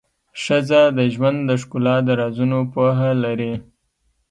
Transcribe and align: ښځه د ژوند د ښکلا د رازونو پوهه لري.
ښځه 0.43 0.81
د 0.97 0.99
ژوند 1.13 1.39
د 1.49 1.51
ښکلا 1.61 1.95
د 2.07 2.09
رازونو 2.21 2.59
پوهه 2.73 3.09
لري. 3.23 3.53